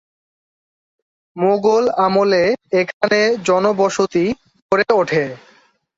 [1.35, 2.43] মোগল আমলে
[2.79, 3.19] এখানে
[3.47, 4.25] জনবসতি
[4.71, 5.23] গড়ে ওঠে।